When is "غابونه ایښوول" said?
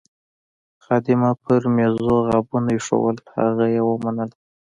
2.27-3.17